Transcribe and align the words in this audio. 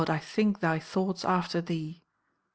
I 0.09 0.17
think 0.17 0.61
Thy 0.61 0.79
thoughts 0.79 1.23
after 1.23 1.61
Thee!'" 1.61 2.01